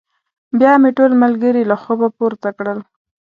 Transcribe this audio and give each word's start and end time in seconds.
بيا 0.59 0.73
مې 0.81 0.89
ټول 0.97 1.11
ملګري 1.23 1.63
له 1.69 1.75
خوبه 1.81 2.07
پورته 2.17 2.49
کړل. 2.57 2.79